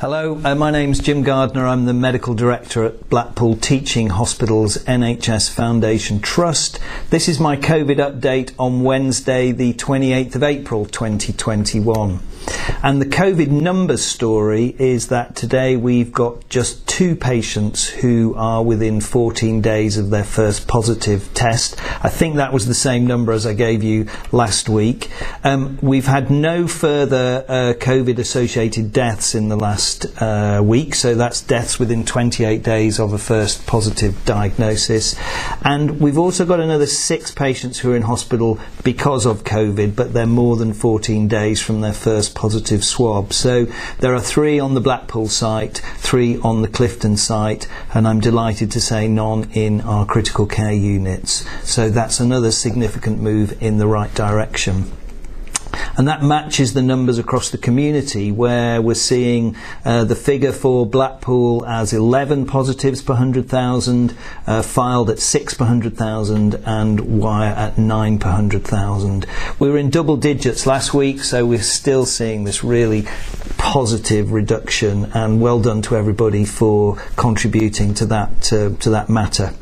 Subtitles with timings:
[0.00, 1.66] Hello, uh, my name's Jim Gardner.
[1.66, 6.78] I'm the Medical Director at Blackpool Teaching Hospitals NHS Foundation Trust.
[7.10, 12.20] This is my COVID update on Wednesday, the 28th of April 2021.
[12.82, 18.62] And the COVID numbers story is that today we've got just two patients who are
[18.62, 21.76] within 14 days of their first positive test.
[22.04, 25.10] I think that was the same number as I gave you last week.
[25.44, 31.14] Um, we've had no further uh, COVID associated deaths in the last uh, week, so
[31.14, 35.16] that's deaths within 28 days of a first positive diagnosis.
[35.64, 40.12] And we've also got another six patients who are in hospital because of COVID, but
[40.12, 43.32] they're more than 14 days from their first positive swab.
[43.32, 43.66] So
[43.98, 48.70] there are three on the Blackpool site, three on the Clifton site, and I'm delighted
[48.72, 51.44] to say none in our critical care units.
[51.64, 54.92] So that's another significant move in the right direction
[55.98, 60.86] and that matches the numbers across the community where we're seeing uh, the figure for
[60.86, 64.12] Blackpool as 11 positives per 100,000,
[64.46, 69.26] uh, Fylde at 6 per 100,000 and Wyre at 9 per 100,000.
[69.58, 73.02] We were in double digits last week so we're still seeing this really
[73.56, 79.52] positive reduction and well done to everybody for contributing to that, uh, to that matter.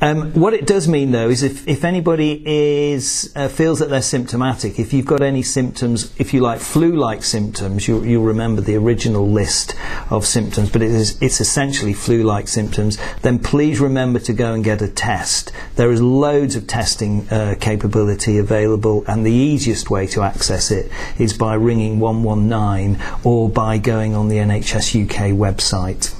[0.00, 4.02] Um, what it does mean, though, is if, if anybody is uh, feels that they're
[4.02, 8.76] symptomatic, if you've got any symptoms, if you like flu-like symptoms, you, you'll remember the
[8.76, 9.74] original list
[10.10, 14.64] of symptoms, but it is, it's essentially flu-like symptoms, then please remember to go and
[14.64, 15.52] get a test.
[15.76, 20.90] There is loads of testing uh, capability available, and the easiest way to access it
[21.18, 26.15] is by ringing 119 or by going on the NHS UK website.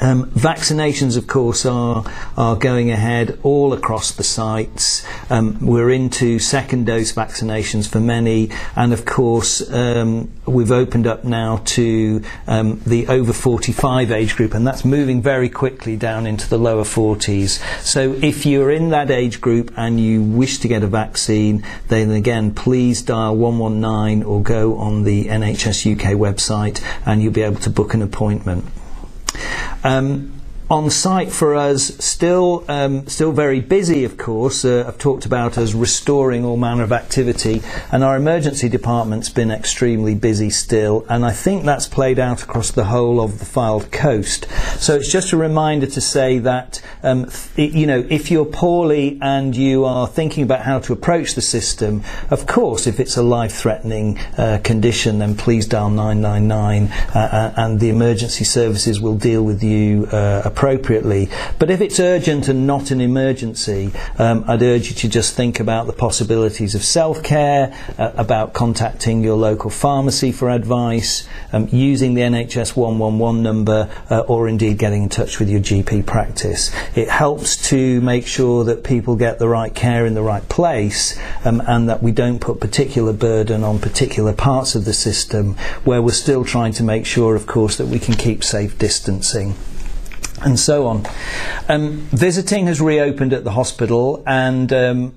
[0.00, 2.04] Um, vaccinations, of course, are
[2.36, 5.04] are going ahead all across the sites.
[5.30, 11.24] Um, we're into second dose vaccinations for many, and of course, um, we've opened up
[11.24, 16.48] now to um, the over 45 age group, and that's moving very quickly down into
[16.48, 17.60] the lower 40s.
[17.82, 22.10] So, if you're in that age group and you wish to get a vaccine, then
[22.10, 27.60] again, please dial 119 or go on the NHS UK website, and you'll be able
[27.60, 28.64] to book an appointment.
[29.84, 30.41] Um,
[30.72, 34.64] on site for us, still um, still very busy, of course.
[34.64, 37.60] Uh, I've talked about us restoring all manner of activity,
[37.92, 42.70] and our emergency department's been extremely busy still, and I think that's played out across
[42.70, 44.46] the whole of the Fylde coast.
[44.78, 49.18] So it's just a reminder to say that um, th- you know if you're poorly
[49.20, 53.22] and you are thinking about how to approach the system, of course, if it's a
[53.22, 59.42] life-threatening uh, condition, then please dial 999, uh, uh, and the emergency services will deal
[59.42, 61.28] with you uh, appropriately.
[61.58, 65.58] But if it's urgent and not an emergency, um, I'd urge you to just think
[65.58, 71.66] about the possibilities of self care, uh, about contacting your local pharmacy for advice, um,
[71.72, 76.70] using the NHS 111 number, uh, or indeed getting in touch with your GP practice.
[76.94, 81.18] It helps to make sure that people get the right care in the right place
[81.44, 86.00] um, and that we don't put particular burden on particular parts of the system where
[86.00, 89.56] we're still trying to make sure, of course, that we can keep safe distancing
[90.44, 91.06] and so on.
[91.68, 95.14] Um, visiting has reopened at the hospital, and um,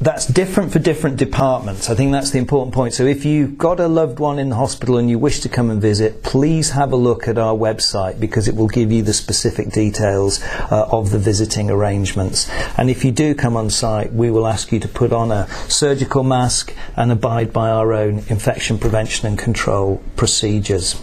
[0.00, 1.90] that's different for different departments.
[1.90, 2.94] I think that's the important point.
[2.94, 5.70] So if you've got a loved one in the hospital and you wish to come
[5.70, 9.12] and visit, please have a look at our website because it will give you the
[9.12, 10.40] specific details
[10.70, 12.48] uh, of the visiting arrangements.
[12.78, 15.48] And if you do come on site, we will ask you to put on a
[15.68, 21.00] surgical mask and abide by our own infection prevention and control procedures.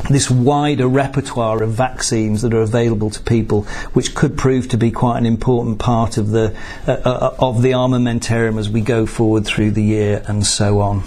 [0.09, 3.63] this wider repertoire of vaccines that are available to people,
[3.93, 6.55] which could prove to be quite an important part of the
[6.87, 11.03] uh, uh, of the armamentarium as we go forward through the year and so on.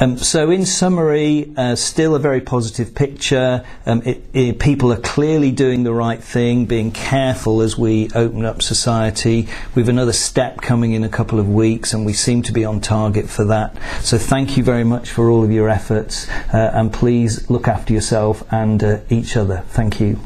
[0.00, 3.64] Um, so, in summary, uh, still a very positive picture.
[3.86, 8.44] Um, it, it, people are clearly doing the right thing, being careful as we open
[8.44, 9.48] up society.
[9.76, 12.80] We've another step coming in a couple of weeks, and we seem to be on
[12.80, 13.78] target for that.
[14.00, 17.92] So, thank you very much for all of your efforts, uh, and please look after
[17.94, 19.62] yourself and uh, each other.
[19.68, 20.18] Thank you.